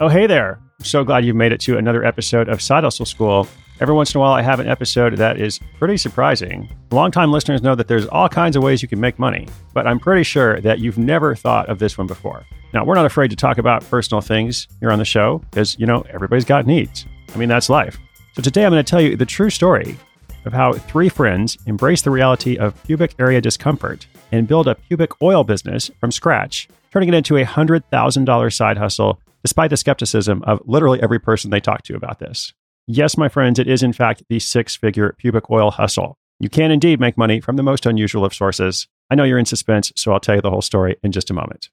Oh, 0.00 0.08
hey 0.08 0.26
there. 0.26 0.58
I'm 0.80 0.84
so 0.84 1.04
glad 1.04 1.24
you've 1.24 1.36
made 1.36 1.52
it 1.52 1.60
to 1.62 1.78
another 1.78 2.04
episode 2.04 2.48
of 2.48 2.60
Side 2.60 2.82
Hustle 2.82 3.06
School. 3.06 3.46
Every 3.80 3.94
once 3.94 4.12
in 4.12 4.18
a 4.18 4.20
while, 4.20 4.32
I 4.32 4.42
have 4.42 4.58
an 4.58 4.68
episode 4.68 5.16
that 5.18 5.40
is 5.40 5.60
pretty 5.78 5.96
surprising. 5.96 6.68
Longtime 6.90 7.30
listeners 7.30 7.62
know 7.62 7.76
that 7.76 7.86
there's 7.86 8.06
all 8.06 8.28
kinds 8.28 8.56
of 8.56 8.62
ways 8.64 8.82
you 8.82 8.88
can 8.88 9.00
make 9.00 9.20
money, 9.20 9.46
but 9.72 9.86
I'm 9.86 10.00
pretty 10.00 10.24
sure 10.24 10.60
that 10.62 10.80
you've 10.80 10.98
never 10.98 11.36
thought 11.36 11.68
of 11.68 11.78
this 11.78 11.96
one 11.96 12.08
before. 12.08 12.44
Now, 12.72 12.84
we're 12.84 12.96
not 12.96 13.06
afraid 13.06 13.30
to 13.30 13.36
talk 13.36 13.58
about 13.58 13.88
personal 13.88 14.20
things 14.20 14.66
here 14.80 14.90
on 14.90 14.98
the 14.98 15.04
show 15.04 15.38
because, 15.50 15.78
you 15.78 15.86
know, 15.86 16.04
everybody's 16.12 16.44
got 16.44 16.66
needs. 16.66 17.06
I 17.32 17.38
mean, 17.38 17.48
that's 17.48 17.70
life. 17.70 17.96
So 18.34 18.42
today 18.42 18.64
I'm 18.64 18.72
going 18.72 18.84
to 18.84 18.90
tell 18.90 19.00
you 19.00 19.16
the 19.16 19.24
true 19.26 19.50
story 19.50 19.96
of 20.44 20.52
how 20.52 20.72
three 20.72 21.08
friends 21.08 21.56
embrace 21.66 22.02
the 22.02 22.10
reality 22.10 22.58
of 22.58 22.80
pubic 22.82 23.14
area 23.20 23.40
discomfort 23.40 24.08
and 24.32 24.48
build 24.48 24.66
a 24.66 24.74
pubic 24.74 25.22
oil 25.22 25.44
business 25.44 25.90
from 26.00 26.10
scratch, 26.10 26.68
turning 26.90 27.08
it 27.08 27.14
into 27.14 27.36
a 27.36 27.44
$100,000 27.44 28.52
side 28.52 28.76
hustle 28.76 29.20
despite 29.44 29.70
the 29.70 29.76
skepticism 29.76 30.42
of 30.44 30.60
literally 30.64 31.02
every 31.02 31.18
person 31.20 31.50
they 31.50 31.60
talk 31.60 31.82
to 31.82 31.94
about 31.94 32.18
this. 32.18 32.52
Yes, 32.86 33.16
my 33.16 33.28
friends, 33.28 33.58
it 33.58 33.68
is 33.68 33.82
in 33.82 33.92
fact 33.92 34.22
the 34.28 34.38
six 34.38 34.74
figure 34.74 35.14
pubic 35.18 35.50
oil 35.50 35.70
hustle. 35.70 36.18
You 36.40 36.48
can 36.48 36.70
indeed 36.70 36.98
make 36.98 37.16
money 37.16 37.40
from 37.40 37.56
the 37.56 37.62
most 37.62 37.86
unusual 37.86 38.24
of 38.24 38.34
sources. 38.34 38.88
I 39.10 39.14
know 39.14 39.24
you're 39.24 39.38
in 39.38 39.44
suspense, 39.44 39.92
so 39.96 40.12
I'll 40.12 40.20
tell 40.20 40.34
you 40.34 40.40
the 40.40 40.50
whole 40.50 40.62
story 40.62 40.96
in 41.02 41.12
just 41.12 41.30
a 41.30 41.34
moment. 41.34 41.68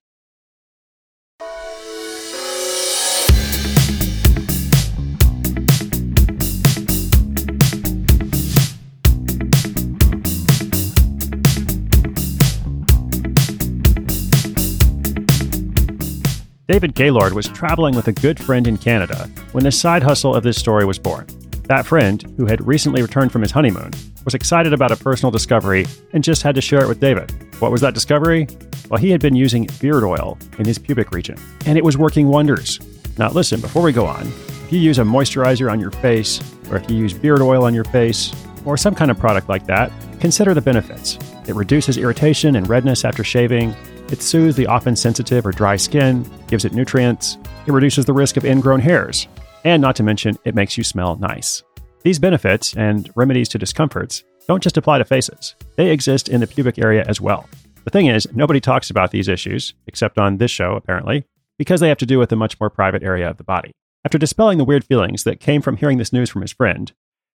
David 16.68 16.94
Gaylord 16.94 17.34
was 17.34 17.48
traveling 17.48 17.96
with 17.96 18.08
a 18.08 18.14
good 18.14 18.40
friend 18.40 18.68
in 18.68 18.78
Canada 18.78 19.30
when 19.52 19.64
the 19.64 19.72
side 19.72 20.04
hustle 20.04 20.36
of 20.36 20.44
this 20.44 20.60
story 20.60 20.86
was 20.86 21.00
born. 21.00 21.26
That 21.64 21.86
friend, 21.86 22.22
who 22.38 22.46
had 22.46 22.66
recently 22.66 23.02
returned 23.02 23.32
from 23.32 23.42
his 23.42 23.52
honeymoon, 23.52 23.92
was 24.26 24.36
excited 24.36 24.72
about 24.72 24.92
a 24.92 24.96
personal 24.96 25.32
discovery 25.32 25.88
and 26.14 26.24
just 26.24 26.44
had 26.44 26.56
to 26.56 26.62
share 26.62 26.84
it 26.84 26.88
with 26.88 27.00
David. 27.00 27.32
What 27.60 27.72
was 27.72 27.82
that 27.82 27.94
discovery? 27.94 28.48
Well, 28.90 29.00
he 29.00 29.10
had 29.10 29.22
been 29.22 29.36
using 29.36 29.68
beard 29.80 30.04
oil 30.04 30.38
in 30.60 30.66
his 30.66 30.78
pubic 30.78 31.12
region, 31.12 31.38
and 31.66 31.78
it 31.78 31.84
was 31.84 31.98
working 31.98 32.28
wonders. 32.28 32.80
Now, 33.18 33.32
listen, 33.32 33.60
before 33.60 33.82
we 33.82 33.92
go 33.92 34.06
on, 34.06 34.28
if 34.28 34.72
you 34.72 34.80
use 34.80 35.00
a 35.00 35.04
moisturizer 35.04 35.72
on 35.72 35.80
your 35.80 35.92
face, 35.92 36.42
or 36.70 36.78
if 36.78 36.90
you 36.90 36.96
use 36.96 37.14
beard 37.14 37.42
oil 37.42 37.64
on 37.64 37.74
your 37.74 37.86
face, 37.86 38.34
or 38.66 38.78
some 38.78 38.94
kind 38.94 39.10
of 39.10 39.18
product 39.18 39.50
like 39.50 39.66
that, 39.66 39.92
consider 40.20 40.54
the 40.54 40.62
benefits. 40.62 41.18
It 41.48 41.56
reduces 41.56 41.98
irritation 41.98 42.56
and 42.56 42.70
redness 42.70 43.04
after 43.04 43.24
shaving, 43.24 43.76
it 44.12 44.22
soothes 44.22 44.56
the 44.56 44.68
often 44.68 44.96
sensitive 44.96 45.46
or 45.46 45.52
dry 45.52 45.76
skin, 45.76 46.30
gives 46.48 46.66
it 46.66 46.74
nutrients, 46.74 47.38
it 47.66 47.72
reduces 47.72 48.06
the 48.06 48.14
risk 48.14 48.38
of 48.38 48.46
ingrown 48.46 48.82
hairs, 48.82 49.28
and 49.64 49.82
not 49.82 49.96
to 49.96 50.04
mention, 50.04 50.38
it 50.44 50.56
makes 50.56 50.78
you 50.78 50.84
smell 50.84 51.16
nice. 51.16 51.64
These 52.04 52.20
benefits 52.20 52.76
and 52.76 53.10
remedies 53.16 53.48
to 53.50 53.58
discomforts 53.58 54.24
don't 54.48 54.64
just 54.64 54.78
apply 54.78 54.98
to 54.98 55.06
faces, 55.06 55.56
they 55.78 55.92
exist 55.92 56.30
in 56.30 56.42
the 56.42 56.48
pubic 56.48 56.78
area 56.78 57.06
as 57.08 57.22
well. 57.22 57.48
The 57.84 57.90
thing 57.90 58.08
is, 58.08 58.28
nobody 58.34 58.60
talks 58.60 58.90
about 58.90 59.12
these 59.12 59.28
issues, 59.28 59.74
except 59.88 60.18
on 60.20 60.38
this 60.38 60.52
show, 60.52 60.76
apparently, 60.76 61.26
because 61.58 61.80
they 61.80 61.90
have 61.90 61.98
to 62.00 62.06
do 62.06 62.20
with 62.20 62.32
a 62.32 62.36
much 62.36 62.60
more 62.60 62.70
private 62.70 63.04
area 63.04 63.30
of 63.30 63.38
the 63.38 63.44
body. 63.44 63.72
After 64.04 64.18
dispelling 64.18 64.58
the 64.58 64.66
weird 64.66 64.84
feelings 64.84 65.24
that 65.24 65.40
came 65.40 65.62
from 65.62 65.78
hearing 65.78 66.00
this 66.00 66.12
news 66.12 66.30
from 66.30 66.42
his 66.42 66.52
friend, 66.52 66.92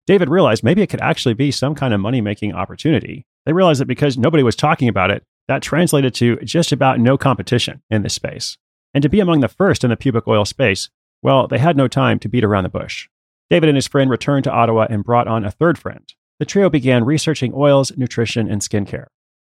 David 0.06 0.28
realized 0.28 0.62
maybe 0.62 0.82
it 0.82 0.88
could 0.88 1.00
actually 1.00 1.34
be 1.34 1.50
some 1.50 1.74
kind 1.74 1.94
of 1.94 2.00
money 2.00 2.20
making 2.20 2.52
opportunity. 2.52 3.24
They 3.44 3.52
realized 3.52 3.80
that 3.80 3.86
because 3.86 4.18
nobody 4.18 4.42
was 4.42 4.56
talking 4.56 4.88
about 4.88 5.10
it, 5.10 5.22
that 5.48 5.62
translated 5.62 6.14
to 6.14 6.36
just 6.38 6.72
about 6.72 7.00
no 7.00 7.16
competition 7.16 7.82
in 7.90 8.02
this 8.02 8.14
space. 8.14 8.58
And 8.94 9.02
to 9.02 9.08
be 9.08 9.20
among 9.20 9.40
the 9.40 9.48
first 9.48 9.84
in 9.84 9.90
the 9.90 9.96
pubic 9.96 10.26
oil 10.26 10.44
space, 10.44 10.90
well, 11.22 11.46
they 11.46 11.58
had 11.58 11.76
no 11.76 11.88
time 11.88 12.18
to 12.20 12.28
beat 12.28 12.44
around 12.44 12.64
the 12.64 12.68
bush. 12.68 13.08
David 13.50 13.68
and 13.68 13.76
his 13.76 13.86
friend 13.86 14.10
returned 14.10 14.44
to 14.44 14.52
Ottawa 14.52 14.86
and 14.90 15.04
brought 15.04 15.28
on 15.28 15.44
a 15.44 15.50
third 15.50 15.78
friend. 15.78 16.02
The 16.38 16.44
trio 16.44 16.68
began 16.68 17.04
researching 17.04 17.52
oils, 17.54 17.96
nutrition, 17.96 18.50
and 18.50 18.60
skincare. 18.60 19.06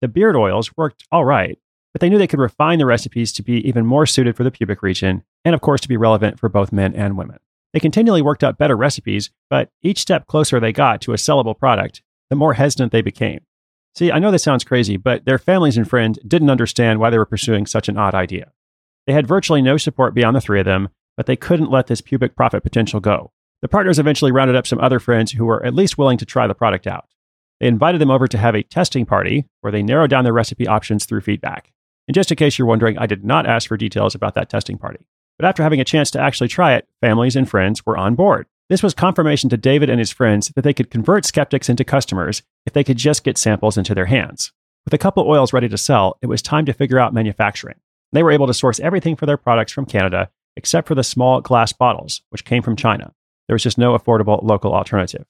The 0.02 0.08
beard 0.08 0.36
oils 0.36 0.76
worked 0.78 1.04
all 1.12 1.26
right, 1.26 1.58
but 1.92 2.02
they 2.02 2.10
knew 2.10 2.18
they 2.18 2.28
could 2.28 2.40
refine 2.40 2.80
the 2.80 2.86
recipes 2.86 3.32
to 3.34 3.44
be 3.44 3.68
even 3.68 3.86
more 3.86 4.06
suited 4.06 4.38
for 4.38 4.44
the 4.44 4.52
pubic 4.52 4.82
region, 4.82 5.24
and 5.44 5.56
of 5.56 5.62
course 5.62 5.82
to 5.82 5.90
be 5.90 5.98
relevant 5.98 6.40
for 6.40 6.48
both 6.48 6.72
men 6.72 6.96
and 6.96 7.18
women. 7.18 7.38
They 7.74 7.80
continually 7.80 8.22
worked 8.22 8.44
out 8.44 8.58
better 8.58 8.76
recipes, 8.76 9.30
but 9.50 9.70
each 9.82 10.00
step 10.00 10.28
closer 10.28 10.60
they 10.60 10.72
got 10.72 11.02
to 11.02 11.14
a 11.14 11.18
sellable 11.18 11.58
product, 11.58 12.02
the 12.30 12.36
more 12.36 12.54
hesitant 12.54 12.92
they 12.92 13.02
became. 13.02 13.42
See, 13.96 14.12
I 14.12 14.20
know 14.20 14.32
this 14.32 14.44
sounds 14.44 14.64
crazy, 14.64 14.98
but 14.98 15.26
their 15.26 15.38
families 15.38 15.78
and 15.78 15.90
friends 15.90 16.20
didn't 16.28 16.50
understand 16.50 17.00
why 17.00 17.10
they 17.10 17.18
were 17.18 17.26
pursuing 17.26 17.66
such 17.66 17.90
an 17.90 17.98
odd 17.98 18.16
idea. 18.16 18.52
They 19.08 19.14
had 19.14 19.28
virtually 19.28 19.62
no 19.62 19.78
support 19.78 20.14
beyond 20.14 20.36
the 20.36 20.42
three 20.42 20.60
of 20.60 20.66
them, 20.66 20.90
but 21.18 21.26
they 21.26 21.36
couldn't 21.36 21.72
let 21.72 21.88
this 21.88 22.02
pubic 22.02 22.36
profit 22.36 22.64
potential 22.64 23.00
go. 23.00 23.32
The 23.62 23.68
partners 23.68 24.00
eventually 24.00 24.32
rounded 24.32 24.56
up 24.56 24.68
some 24.68 24.80
other 24.80 25.00
friends 25.00 25.32
who 25.32 25.46
were 25.46 25.66
at 25.66 25.74
least 25.74 25.98
willing 25.98 26.18
to 26.20 26.26
try 26.26 26.48
the 26.48 26.54
product 26.56 26.88
out. 26.88 27.08
They 27.60 27.68
invited 27.68 28.00
them 28.00 28.12
over 28.12 28.28
to 28.28 28.38
have 28.38 28.56
a 28.56 28.64
testing 28.64 29.06
party 29.06 29.46
where 29.62 29.72
they 29.72 29.84
narrowed 29.84 30.10
down 30.10 30.24
their 30.24 30.34
recipe 30.34 30.66
options 30.66 31.06
through 31.06 31.22
feedback. 31.22 31.74
And 32.08 32.16
just 32.16 32.32
in 32.32 32.38
case 32.38 32.58
you're 32.58 32.68
wondering, 32.68 32.98
I 32.98 33.06
did 33.06 33.26
not 33.26 33.46
ask 33.46 33.68
for 33.68 33.76
details 33.78 34.16
about 34.16 34.34
that 34.36 34.50
testing 34.50 34.78
party. 34.78 35.08
But 35.38 35.46
after 35.46 35.64
having 35.64 35.82
a 35.82 35.86
chance 35.86 36.10
to 36.12 36.22
actually 36.22 36.48
try 36.48 36.76
it, 36.76 36.88
families 37.02 37.36
and 37.36 37.50
friends 37.50 37.86
were 37.86 37.98
on 37.98 38.16
board. 38.16 38.48
This 38.70 38.84
was 38.84 38.94
confirmation 38.94 39.50
to 39.50 39.58
David 39.58 39.90
and 39.90 39.98
his 39.98 40.12
friends 40.12 40.50
that 40.56 40.62
they 40.62 40.74
could 40.74 40.92
convert 40.92 41.26
skeptics 41.26 41.70
into 41.70 41.84
customers 41.84 42.44
if 42.68 42.74
they 42.74 42.84
could 42.84 42.98
just 42.98 43.24
get 43.24 43.38
samples 43.38 43.78
into 43.78 43.96
their 43.96 44.06
hands. 44.06 44.52
With 44.86 44.94
a 44.94 45.00
couple 45.00 45.28
oils 45.28 45.54
ready 45.54 45.68
to 45.70 45.78
sell, 45.78 46.18
it 46.22 46.28
was 46.28 46.44
time 46.44 46.66
to 46.66 46.74
figure 46.74 47.00
out 47.00 47.14
manufacturing. 47.14 47.78
They 48.12 48.22
were 48.22 48.32
able 48.32 48.48
to 48.48 48.54
source 48.54 48.80
everything 48.80 49.16
for 49.16 49.26
their 49.26 49.38
products 49.38 49.72
from 49.72 49.86
Canada 49.86 50.30
except 50.56 50.88
for 50.88 50.96
the 50.96 51.04
small 51.04 51.42
glass 51.42 51.74
bottles, 51.74 52.22
which 52.30 52.46
came 52.46 52.62
from 52.62 52.76
China. 52.76 53.14
There 53.48 53.56
was 53.56 53.64
just 53.64 53.78
no 53.78 53.98
affordable 53.98 54.44
local 54.44 54.74
alternative. 54.74 55.26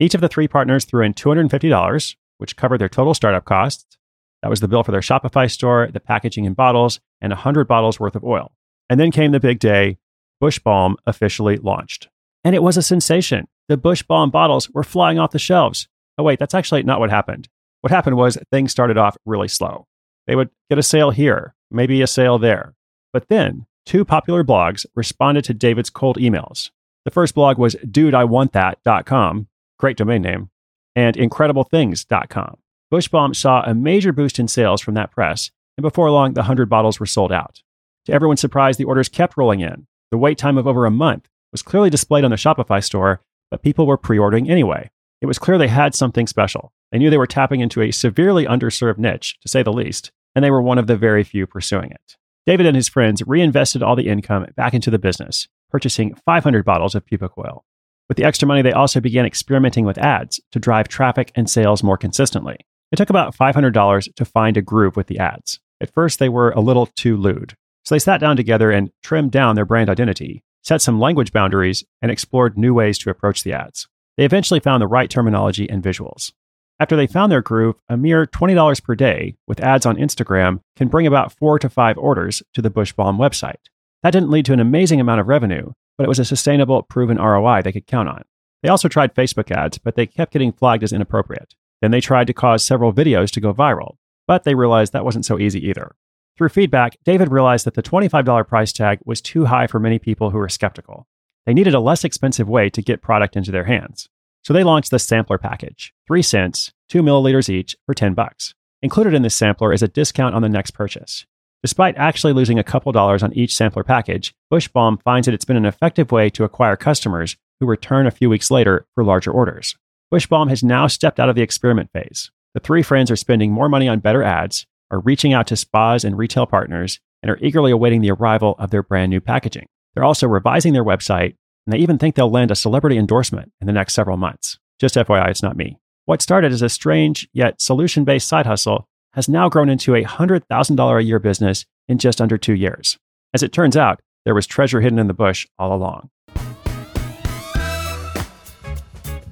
Each 0.00 0.14
of 0.14 0.20
the 0.20 0.28
three 0.28 0.48
partners 0.48 0.84
threw 0.84 1.04
in 1.04 1.14
$250, 1.14 2.16
which 2.38 2.56
covered 2.56 2.78
their 2.80 2.88
total 2.88 3.14
startup 3.14 3.44
costs. 3.44 3.98
That 4.42 4.48
was 4.48 4.60
the 4.60 4.68
bill 4.68 4.82
for 4.82 4.90
their 4.90 5.00
Shopify 5.00 5.50
store, 5.50 5.88
the 5.92 6.00
packaging 6.00 6.44
in 6.44 6.54
bottles, 6.54 6.98
and 7.20 7.30
100 7.30 7.68
bottles 7.68 8.00
worth 8.00 8.16
of 8.16 8.24
oil. 8.24 8.52
And 8.88 8.98
then 8.98 9.12
came 9.12 9.32
the 9.32 9.38
big 9.38 9.60
day. 9.60 9.98
Bush 10.40 10.58
Balm 10.58 10.96
officially 11.06 11.58
launched. 11.58 12.08
And 12.44 12.54
it 12.54 12.62
was 12.62 12.76
a 12.76 12.82
sensation. 12.82 13.46
The 13.68 13.76
Bush 13.76 14.02
Balm 14.02 14.30
bottles 14.30 14.70
were 14.70 14.82
flying 14.82 15.18
off 15.18 15.32
the 15.32 15.38
shelves. 15.38 15.88
Oh, 16.18 16.22
wait, 16.24 16.38
that's 16.38 16.54
actually 16.54 16.82
not 16.82 17.00
what 17.00 17.10
happened. 17.10 17.48
What 17.82 17.90
happened 17.90 18.16
was 18.16 18.38
things 18.50 18.72
started 18.72 18.98
off 18.98 19.16
really 19.24 19.48
slow. 19.48 19.86
They 20.26 20.36
would 20.36 20.50
get 20.68 20.78
a 20.78 20.82
sale 20.82 21.10
here, 21.10 21.54
maybe 21.70 22.02
a 22.02 22.06
sale 22.06 22.38
there. 22.38 22.74
But 23.12 23.28
then 23.28 23.66
two 23.86 24.04
popular 24.04 24.44
blogs 24.44 24.86
responded 24.94 25.44
to 25.44 25.54
David's 25.54 25.90
cold 25.90 26.16
emails. 26.16 26.70
The 27.04 27.10
first 27.10 27.34
blog 27.34 27.58
was 27.58 27.74
dudeiwantthat.com, 27.76 29.48
great 29.78 29.96
domain 29.96 30.22
name, 30.22 30.50
and 30.94 31.16
incrediblethings.com. 31.16 32.58
Bush 32.90 33.08
Balm 33.08 33.34
saw 33.34 33.62
a 33.62 33.74
major 33.74 34.12
boost 34.12 34.38
in 34.38 34.48
sales 34.48 34.80
from 34.80 34.94
that 34.94 35.12
press, 35.12 35.50
and 35.76 35.82
before 35.82 36.10
long, 36.10 36.34
the 36.34 36.40
100 36.40 36.68
bottles 36.68 37.00
were 37.00 37.06
sold 37.06 37.32
out. 37.32 37.62
To 38.06 38.12
everyone's 38.12 38.40
surprise, 38.40 38.76
the 38.76 38.84
orders 38.84 39.08
kept 39.08 39.36
rolling 39.36 39.60
in. 39.60 39.86
The 40.10 40.18
wait 40.18 40.38
time 40.38 40.58
of 40.58 40.66
over 40.66 40.86
a 40.86 40.90
month 40.90 41.28
was 41.52 41.62
clearly 41.62 41.90
displayed 41.90 42.24
on 42.24 42.30
the 42.30 42.36
Shopify 42.36 42.82
store, 42.82 43.22
but 43.50 43.62
people 43.62 43.86
were 43.86 43.96
pre 43.96 44.18
ordering 44.18 44.50
anyway. 44.50 44.90
It 45.20 45.26
was 45.26 45.38
clear 45.38 45.58
they 45.58 45.68
had 45.68 45.94
something 45.94 46.26
special. 46.26 46.72
They 46.92 46.98
knew 46.98 47.10
they 47.10 47.18
were 47.18 47.26
tapping 47.26 47.60
into 47.60 47.82
a 47.82 47.90
severely 47.90 48.46
underserved 48.46 48.98
niche, 48.98 49.36
to 49.42 49.48
say 49.48 49.62
the 49.62 49.72
least, 49.72 50.12
and 50.34 50.44
they 50.44 50.50
were 50.50 50.62
one 50.62 50.78
of 50.78 50.86
the 50.86 50.96
very 50.96 51.24
few 51.24 51.46
pursuing 51.46 51.90
it. 51.90 52.16
David 52.46 52.66
and 52.66 52.74
his 52.74 52.88
friends 52.88 53.22
reinvested 53.26 53.82
all 53.82 53.96
the 53.96 54.08
income 54.08 54.46
back 54.56 54.72
into 54.72 54.90
the 54.90 54.98
business, 54.98 55.46
purchasing 55.70 56.14
500 56.24 56.64
bottles 56.64 56.94
of 56.94 57.04
pubic 57.04 57.36
oil. 57.36 57.64
With 58.08 58.16
the 58.16 58.24
extra 58.24 58.48
money, 58.48 58.62
they 58.62 58.72
also 58.72 59.00
began 59.00 59.26
experimenting 59.26 59.84
with 59.84 59.98
ads 59.98 60.40
to 60.52 60.58
drive 60.58 60.88
traffic 60.88 61.30
and 61.34 61.48
sales 61.48 61.82
more 61.82 61.98
consistently. 61.98 62.56
It 62.90 62.96
took 62.96 63.10
about 63.10 63.36
$500 63.36 64.14
to 64.14 64.24
find 64.24 64.56
a 64.56 64.62
groove 64.62 64.96
with 64.96 65.06
the 65.06 65.18
ads. 65.18 65.60
At 65.80 65.92
first, 65.92 66.18
they 66.18 66.28
were 66.28 66.50
a 66.50 66.60
little 66.60 66.86
too 66.86 67.16
lewd. 67.16 67.54
So 67.84 67.94
they 67.94 68.00
sat 68.00 68.20
down 68.20 68.36
together 68.36 68.70
and 68.70 68.90
trimmed 69.02 69.30
down 69.30 69.54
their 69.54 69.64
brand 69.64 69.88
identity 69.88 70.42
set 70.62 70.82
some 70.82 71.00
language 71.00 71.32
boundaries, 71.32 71.84
and 72.02 72.10
explored 72.10 72.58
new 72.58 72.74
ways 72.74 72.98
to 72.98 73.10
approach 73.10 73.42
the 73.42 73.52
ads. 73.52 73.88
They 74.16 74.24
eventually 74.24 74.60
found 74.60 74.82
the 74.82 74.86
right 74.86 75.08
terminology 75.08 75.68
and 75.68 75.82
visuals. 75.82 76.32
After 76.78 76.96
they 76.96 77.06
found 77.06 77.30
their 77.30 77.42
groove, 77.42 77.76
a 77.88 77.96
mere 77.96 78.26
$20 78.26 78.82
per 78.82 78.94
day 78.94 79.36
with 79.46 79.60
ads 79.60 79.84
on 79.84 79.96
Instagram 79.96 80.60
can 80.76 80.88
bring 80.88 81.06
about 81.06 81.32
four 81.32 81.58
to 81.58 81.68
five 81.68 81.98
orders 81.98 82.42
to 82.54 82.62
the 82.62 82.70
Bush 82.70 82.92
Balm 82.92 83.18
website. 83.18 83.68
That 84.02 84.12
didn't 84.12 84.30
lead 84.30 84.46
to 84.46 84.54
an 84.54 84.60
amazing 84.60 84.98
amount 84.98 85.20
of 85.20 85.28
revenue, 85.28 85.72
but 85.98 86.04
it 86.04 86.08
was 86.08 86.18
a 86.18 86.24
sustainable, 86.24 86.82
proven 86.82 87.18
ROI 87.18 87.60
they 87.62 87.72
could 87.72 87.86
count 87.86 88.08
on. 88.08 88.22
They 88.62 88.70
also 88.70 88.88
tried 88.88 89.14
Facebook 89.14 89.50
ads, 89.50 89.76
but 89.76 89.94
they 89.94 90.06
kept 90.06 90.32
getting 90.32 90.52
flagged 90.52 90.82
as 90.82 90.92
inappropriate. 90.92 91.54
Then 91.82 91.90
they 91.90 92.00
tried 92.00 92.26
to 92.26 92.32
cause 92.32 92.64
several 92.64 92.92
videos 92.92 93.30
to 93.32 93.40
go 93.40 93.52
viral, 93.52 93.96
but 94.26 94.44
they 94.44 94.54
realized 94.54 94.92
that 94.92 95.04
wasn't 95.04 95.26
so 95.26 95.38
easy 95.38 95.66
either. 95.68 95.94
Through 96.40 96.48
feedback, 96.48 96.96
David 97.04 97.30
realized 97.30 97.66
that 97.66 97.74
the 97.74 97.82
$25 97.82 98.48
price 98.48 98.72
tag 98.72 99.00
was 99.04 99.20
too 99.20 99.44
high 99.44 99.66
for 99.66 99.78
many 99.78 99.98
people 99.98 100.30
who 100.30 100.38
were 100.38 100.48
skeptical. 100.48 101.06
They 101.44 101.52
needed 101.52 101.74
a 101.74 101.80
less 101.80 102.02
expensive 102.02 102.48
way 102.48 102.70
to 102.70 102.80
get 102.80 103.02
product 103.02 103.36
into 103.36 103.50
their 103.50 103.64
hands. 103.64 104.08
So 104.42 104.54
they 104.54 104.64
launched 104.64 104.90
the 104.90 104.98
sampler 104.98 105.36
package, 105.36 105.92
3 106.06 106.22
scents, 106.22 106.72
2 106.88 107.02
milliliters 107.02 107.50
each 107.50 107.76
for 107.84 107.92
10 107.92 108.14
bucks. 108.14 108.54
Included 108.80 109.12
in 109.12 109.20
this 109.20 109.36
sampler 109.36 109.70
is 109.70 109.82
a 109.82 109.88
discount 109.88 110.34
on 110.34 110.40
the 110.40 110.48
next 110.48 110.70
purchase. 110.70 111.26
Despite 111.62 111.98
actually 111.98 112.32
losing 112.32 112.58
a 112.58 112.64
couple 112.64 112.90
dollars 112.90 113.22
on 113.22 113.34
each 113.34 113.54
sampler 113.54 113.84
package, 113.84 114.34
Bush 114.48 114.66
Balm 114.66 114.96
finds 114.96 115.26
that 115.26 115.34
it's 115.34 115.44
been 115.44 115.58
an 115.58 115.66
effective 115.66 116.10
way 116.10 116.30
to 116.30 116.44
acquire 116.44 116.74
customers 116.74 117.36
who 117.60 117.66
return 117.66 118.06
a 118.06 118.10
few 118.10 118.30
weeks 118.30 118.50
later 118.50 118.86
for 118.94 119.04
larger 119.04 119.30
orders. 119.30 119.76
Bush 120.10 120.26
Balm 120.26 120.48
has 120.48 120.64
now 120.64 120.86
stepped 120.86 121.20
out 121.20 121.28
of 121.28 121.36
the 121.36 121.42
experiment 121.42 121.90
phase. 121.92 122.30
The 122.54 122.60
three 122.60 122.82
friends 122.82 123.10
are 123.10 123.16
spending 123.16 123.52
more 123.52 123.68
money 123.68 123.88
on 123.88 124.00
better 124.00 124.22
ads, 124.22 124.66
are 124.90 125.00
reaching 125.00 125.32
out 125.32 125.46
to 125.48 125.56
spas 125.56 126.04
and 126.04 126.18
retail 126.18 126.46
partners, 126.46 127.00
and 127.22 127.30
are 127.30 127.38
eagerly 127.40 127.70
awaiting 127.70 128.00
the 128.00 128.10
arrival 128.10 128.54
of 128.58 128.70
their 128.70 128.82
brand 128.82 129.10
new 129.10 129.20
packaging. 129.20 129.66
They're 129.94 130.04
also 130.04 130.26
revising 130.26 130.72
their 130.72 130.84
website, 130.84 131.36
and 131.66 131.72
they 131.72 131.78
even 131.78 131.98
think 131.98 132.14
they'll 132.14 132.30
land 132.30 132.50
a 132.50 132.56
celebrity 132.56 132.96
endorsement 132.96 133.52
in 133.60 133.66
the 133.66 133.72
next 133.72 133.94
several 133.94 134.16
months. 134.16 134.58
Just 134.80 134.94
FYI, 134.94 135.28
it's 135.28 135.42
not 135.42 135.56
me. 135.56 135.78
What 136.06 136.22
started 136.22 136.52
as 136.52 136.62
a 136.62 136.68
strange 136.68 137.28
yet 137.32 137.60
solution 137.60 138.04
based 138.04 138.26
side 138.26 138.46
hustle 138.46 138.88
has 139.12 139.28
now 139.28 139.48
grown 139.48 139.68
into 139.68 139.94
a 139.94 140.04
$100,000 140.04 140.98
a 140.98 141.02
year 141.02 141.18
business 141.18 141.66
in 141.88 141.98
just 141.98 142.20
under 142.20 142.38
two 142.38 142.54
years. 142.54 142.98
As 143.34 143.42
it 143.42 143.52
turns 143.52 143.76
out, 143.76 144.00
there 144.24 144.34
was 144.34 144.46
treasure 144.46 144.80
hidden 144.80 144.98
in 144.98 145.06
the 145.06 145.14
bush 145.14 145.46
all 145.58 145.74
along. 145.74 146.10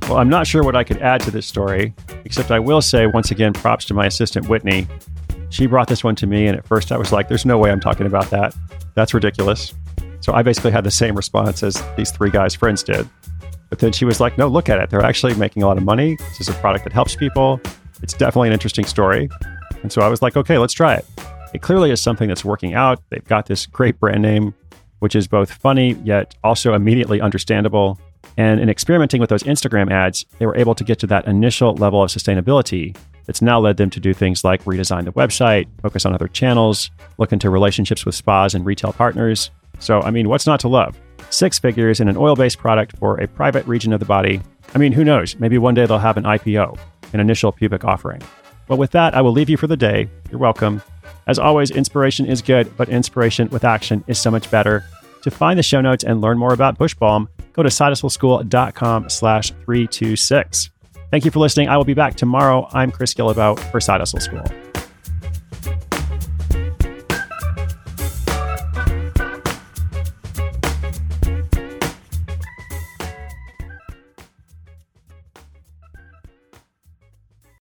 Well, 0.09 0.19
I'm 0.19 0.29
not 0.29 0.47
sure 0.47 0.63
what 0.63 0.75
I 0.75 0.85
could 0.85 0.99
add 0.99 1.21
to 1.23 1.31
this 1.31 1.47
story, 1.47 1.95
except 2.25 2.51
I 2.51 2.59
will 2.59 2.81
say 2.81 3.07
once 3.07 3.31
again 3.31 3.53
props 3.53 3.85
to 3.87 3.95
my 3.95 4.07
assistant 4.07 4.49
Whitney. 4.49 4.87
She 5.51 5.67
brought 5.67 5.89
this 5.89 6.05
one 6.05 6.15
to 6.17 6.27
me, 6.27 6.47
and 6.47 6.57
at 6.57 6.67
first 6.67 6.93
I 6.93 6.99
was 6.99 7.13
like, 7.13 7.29
there's 7.29 7.47
no 7.47 7.59
way 7.59 7.71
I'm 7.71 7.81
talking 7.81 8.07
about 8.07 8.31
that. 8.31 8.55
That's 8.95 9.15
ridiculous. 9.15 9.75
So 10.21 10.33
I 10.35 10.43
basically 10.43 10.73
had 10.73 10.85
the 10.85 10.91
same 10.91 11.15
response 11.15 11.63
as 11.63 11.83
these 11.97 12.11
three 12.11 12.31
guys' 12.31 12.55
friends 12.55 12.83
did. 12.83 13.09
But 13.71 13.79
then 13.79 13.93
she 13.93 14.05
was 14.05 14.21
like, 14.21 14.39
no, 14.39 14.47
look 14.49 14.69
at 14.69 14.79
it. 14.79 14.91
They're 14.91 15.03
actually 15.03 15.35
making 15.35 15.63
a 15.63 15.67
lot 15.67 15.79
of 15.79 15.85
money. 15.85 16.17
This 16.17 16.41
is 16.41 16.49
a 16.49 16.55
product 16.55 16.85
that 16.85 16.93
helps 16.93 17.15
people. 17.15 17.61
It's 18.03 18.15
definitely 18.15 18.49
an 18.49 18.55
interesting 18.55 18.85
story. 18.85 19.29
And 19.83 19.93
so 19.93 20.03
I 20.03 20.09
was 20.09 20.23
like, 20.23 20.37
okay, 20.37 20.59
let's 20.59 20.73
try 20.73 20.95
it. 20.95 21.05
It 21.55 21.63
clearly 21.63 21.91
is 21.91 22.01
something 22.01 22.29
that's 22.29 22.45
working 22.45 22.75
out. 22.75 23.03
They've 23.11 23.25
got 23.25 23.47
this 23.47 23.67
great 23.67 23.99
brand 23.99 24.23
name, 24.23 24.55
which 24.99 25.15
is 25.15 25.27
both 25.27 25.51
funny 25.51 25.95
yet 26.05 26.35
also 26.45 26.75
immediately 26.75 27.21
understandable. 27.21 27.99
And 28.37 28.61
in 28.61 28.69
experimenting 28.69 29.21
with 29.21 29.31
those 29.31 29.43
Instagram 29.45 29.91
ads, 29.91 30.25
they 30.39 30.47
were 30.47 30.57
able 30.57 30.75
to 30.75 30.85
get 30.85 30.99
to 31.01 31.07
that 31.09 31.27
initial 31.27 31.75
level 31.75 32.03
of 32.03 32.11
sustainability 32.11 32.97
that's 33.29 33.43
now 33.43 33.61
led 33.61 33.77
them 33.77 33.91
to 33.91 34.01
do 34.01 34.15
things 34.15 34.43
like 34.43 34.65
redesign 34.65 35.05
the 35.05 35.13
website, 35.13 35.69
focus 35.83 36.07
on 36.07 36.15
other 36.15 36.29
channels, 36.29 36.91
look 37.19 37.31
into 37.31 37.51
relationships 37.51 38.07
with 38.07 38.15
spas 38.15 38.55
and 38.55 38.65
retail 38.65 38.91
partners. 38.91 39.51
So, 39.81 40.01
I 40.01 40.11
mean, 40.11 40.31
what's 40.31 40.47
not 40.47 40.61
to 40.61 40.69
love? 40.69 40.99
Six 41.29 41.59
figures 41.59 42.01
in 42.01 42.09
an 42.09 42.17
oil 42.17 42.35
based 42.35 42.57
product 42.57 42.97
for 42.97 43.21
a 43.21 43.29
private 43.29 43.67
region 43.67 43.93
of 43.93 44.01
the 44.01 44.07
body. 44.07 44.41
I 44.75 44.79
mean, 44.79 44.93
who 44.93 45.05
knows? 45.05 45.39
Maybe 45.39 45.59
one 45.59 45.75
day 45.75 45.85
they'll 45.85 45.99
have 45.99 46.17
an 46.17 46.25
IPO, 46.25 46.79
an 47.13 47.21
initial 47.21 47.53
pubic 47.53 47.85
offering. 47.85 48.23
But 48.67 48.79
with 48.79 48.93
that, 48.93 49.15
I 49.15 49.21
will 49.21 49.33
leave 49.33 49.51
you 49.51 49.59
for 49.59 49.67
the 49.67 49.77
day. 49.77 50.09
You're 50.31 50.41
welcome. 50.41 50.81
As 51.27 51.39
always, 51.39 51.71
inspiration 51.71 52.25
is 52.25 52.41
good, 52.41 52.75
but 52.79 52.89
inspiration 52.89 53.51
with 53.51 53.63
action 53.63 54.03
is 54.07 54.19
so 54.19 54.31
much 54.31 54.51
better. 54.51 54.87
To 55.25 55.31
find 55.31 55.59
the 55.59 55.63
show 55.63 55.83
notes 55.83 56.03
and 56.03 56.23
learn 56.23 56.39
more 56.39 56.55
about 56.55 56.79
Bush 56.79 56.95
Balm, 56.95 57.29
go 57.53 57.63
to 57.63 57.69
sidehustleschool.com 57.69 59.11
slash 59.11 59.51
326. 59.51 60.71
Thank 61.11 61.25
you 61.25 61.31
for 61.31 61.39
listening. 61.39 61.69
I 61.69 61.77
will 61.77 61.85
be 61.85 61.95
back 61.95 62.17
tomorrow. 62.17 62.69
I'm 62.73 62.91
Chris 62.91 63.15
Guillebeau 63.15 63.59
for 63.71 63.81
Side 63.81 64.01
Hustle 64.01 64.21
School. 64.21 64.45